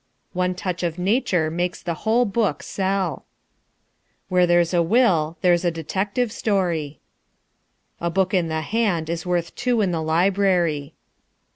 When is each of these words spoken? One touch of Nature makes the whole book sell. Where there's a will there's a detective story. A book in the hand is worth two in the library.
One 0.33 0.55
touch 0.55 0.81
of 0.81 0.97
Nature 0.97 1.51
makes 1.51 1.79
the 1.83 1.93
whole 2.09 2.25
book 2.25 2.63
sell. 2.63 3.23
Where 4.29 4.47
there's 4.47 4.73
a 4.73 4.81
will 4.81 5.37
there's 5.41 5.63
a 5.63 5.69
detective 5.69 6.31
story. 6.31 6.99
A 7.99 8.09
book 8.09 8.33
in 8.33 8.47
the 8.47 8.61
hand 8.61 9.11
is 9.11 9.27
worth 9.27 9.53
two 9.53 9.79
in 9.79 9.91
the 9.91 10.01
library. 10.01 10.95